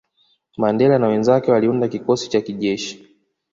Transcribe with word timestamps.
Mandela 0.57 0.99
na 0.99 1.07
wenzake 1.07 1.51
waliunda 1.51 1.87
kikosi 1.87 2.29
cha 2.29 2.41
kijeshi 2.41 3.07